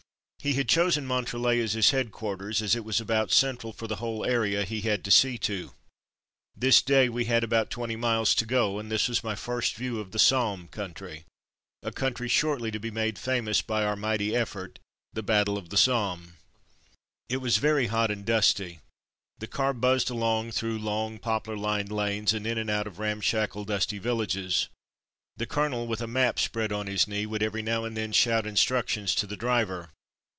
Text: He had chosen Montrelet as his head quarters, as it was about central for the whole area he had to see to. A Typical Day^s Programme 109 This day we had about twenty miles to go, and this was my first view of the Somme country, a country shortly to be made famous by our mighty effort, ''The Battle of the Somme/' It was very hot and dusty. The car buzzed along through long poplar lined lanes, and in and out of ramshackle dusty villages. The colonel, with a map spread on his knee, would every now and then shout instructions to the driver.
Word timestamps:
He 0.43 0.53
had 0.53 0.67
chosen 0.67 1.05
Montrelet 1.05 1.59
as 1.59 1.73
his 1.73 1.91
head 1.91 2.11
quarters, 2.11 2.63
as 2.63 2.75
it 2.75 2.83
was 2.83 2.99
about 2.99 3.31
central 3.31 3.71
for 3.71 3.85
the 3.85 3.97
whole 3.97 4.25
area 4.25 4.63
he 4.63 4.81
had 4.81 5.03
to 5.05 5.11
see 5.11 5.37
to. 5.37 5.53
A 5.53 5.57
Typical 5.59 5.69
Day^s 5.69 5.69
Programme 5.69 6.57
109 6.57 6.59
This 6.61 6.81
day 6.81 7.09
we 7.09 7.25
had 7.25 7.43
about 7.43 7.69
twenty 7.69 7.95
miles 7.95 8.33
to 8.33 8.45
go, 8.47 8.79
and 8.79 8.91
this 8.91 9.07
was 9.07 9.23
my 9.23 9.35
first 9.35 9.75
view 9.75 9.99
of 9.99 10.09
the 10.09 10.17
Somme 10.17 10.67
country, 10.69 11.25
a 11.83 11.91
country 11.91 12.27
shortly 12.27 12.71
to 12.71 12.79
be 12.79 12.89
made 12.89 13.19
famous 13.19 13.61
by 13.61 13.83
our 13.85 13.95
mighty 13.95 14.35
effort, 14.35 14.79
''The 15.13 15.21
Battle 15.23 15.59
of 15.59 15.69
the 15.69 15.77
Somme/' 15.77 16.33
It 17.29 17.37
was 17.37 17.57
very 17.57 17.85
hot 17.85 18.09
and 18.09 18.25
dusty. 18.25 18.79
The 19.37 19.45
car 19.45 19.73
buzzed 19.75 20.09
along 20.09 20.53
through 20.53 20.79
long 20.79 21.19
poplar 21.19 21.55
lined 21.55 21.91
lanes, 21.91 22.33
and 22.33 22.47
in 22.47 22.57
and 22.57 22.71
out 22.71 22.87
of 22.87 22.97
ramshackle 22.97 23.65
dusty 23.65 23.99
villages. 23.99 24.69
The 25.37 25.45
colonel, 25.45 25.85
with 25.85 26.01
a 26.01 26.07
map 26.07 26.39
spread 26.39 26.71
on 26.71 26.87
his 26.87 27.07
knee, 27.07 27.27
would 27.27 27.43
every 27.43 27.61
now 27.61 27.83
and 27.85 27.95
then 27.95 28.11
shout 28.11 28.47
instructions 28.47 29.13
to 29.21 29.27
the 29.27 29.37
driver. 29.37 29.91